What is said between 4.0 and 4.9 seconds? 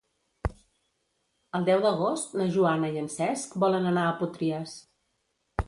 a Potries.